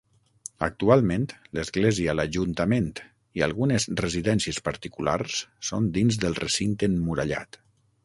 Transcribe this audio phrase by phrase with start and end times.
[0.67, 1.27] Actualment,
[1.57, 2.89] l'església, l'Ajuntament
[3.41, 5.39] i algunes residències particulars
[5.71, 7.67] són dins del recinte emmurallat.